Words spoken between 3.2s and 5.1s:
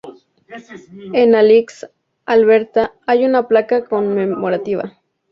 una placa conmemorativa.